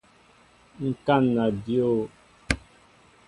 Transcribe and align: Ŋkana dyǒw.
Ŋkana 0.87 1.45
dyǒw. 1.63 1.97